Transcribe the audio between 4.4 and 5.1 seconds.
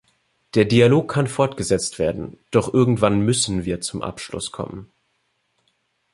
kommen.